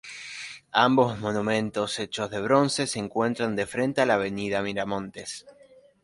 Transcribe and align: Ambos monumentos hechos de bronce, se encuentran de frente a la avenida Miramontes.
Ambos 0.73 1.19
monumentos 1.19 1.99
hechos 1.99 2.31
de 2.31 2.41
bronce, 2.41 2.87
se 2.87 2.97
encuentran 2.97 3.55
de 3.55 3.67
frente 3.67 4.01
a 4.01 4.07
la 4.07 4.15
avenida 4.15 4.63
Miramontes. 4.63 5.45